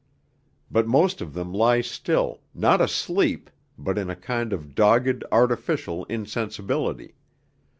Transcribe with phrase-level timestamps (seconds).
[0.71, 6.05] But most of them lie still, not asleep, but in a kind of dogged artificial
[6.05, 7.13] insensibility.